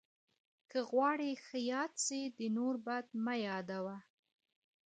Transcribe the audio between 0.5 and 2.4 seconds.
که غواړې ښه یاد سې، د